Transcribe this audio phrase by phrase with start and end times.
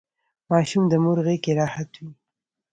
[0.49, 2.11] ماشوم د مور غیږکې راحت وي.